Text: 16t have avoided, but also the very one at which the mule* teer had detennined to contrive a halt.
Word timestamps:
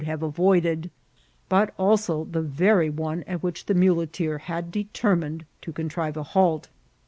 16t 0.01 0.05
have 0.07 0.23
avoided, 0.23 0.89
but 1.47 1.75
also 1.77 2.23
the 2.23 2.41
very 2.41 2.89
one 2.89 3.21
at 3.27 3.43
which 3.43 3.67
the 3.67 3.75
mule* 3.75 4.07
teer 4.07 4.39
had 4.39 4.71
detennined 4.71 5.43
to 5.61 5.71
contrive 5.71 6.17
a 6.17 6.23
halt. 6.23 6.69